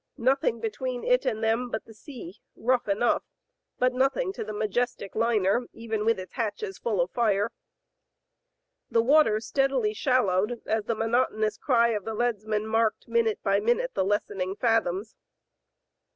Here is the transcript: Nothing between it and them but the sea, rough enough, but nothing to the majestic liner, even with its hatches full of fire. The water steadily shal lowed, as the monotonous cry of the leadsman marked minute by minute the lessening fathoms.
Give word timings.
Nothing 0.17 0.59
between 0.59 1.03
it 1.03 1.27
and 1.27 1.43
them 1.43 1.69
but 1.69 1.85
the 1.85 1.93
sea, 1.93 2.41
rough 2.55 2.87
enough, 2.87 3.21
but 3.77 3.93
nothing 3.93 4.33
to 4.33 4.43
the 4.43 4.51
majestic 4.51 5.13
liner, 5.13 5.67
even 5.73 6.05
with 6.05 6.17
its 6.19 6.33
hatches 6.33 6.79
full 6.79 6.99
of 7.01 7.11
fire. 7.11 7.51
The 8.89 9.03
water 9.03 9.39
steadily 9.39 9.93
shal 9.93 10.23
lowed, 10.23 10.59
as 10.65 10.85
the 10.85 10.95
monotonous 10.95 11.59
cry 11.59 11.89
of 11.89 12.03
the 12.03 12.15
leadsman 12.15 12.65
marked 12.65 13.07
minute 13.07 13.43
by 13.43 13.59
minute 13.59 13.93
the 13.93 14.03
lessening 14.03 14.55
fathoms. 14.55 15.13